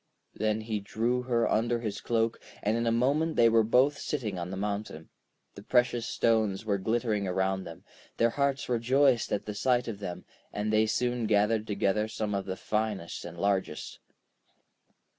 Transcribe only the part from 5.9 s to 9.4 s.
stones were glittering around them; their hearts rejoiced